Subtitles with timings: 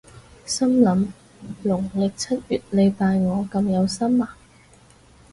[0.47, 1.11] 心諗
[1.63, 4.35] 農曆七月你拜我咁有心呀？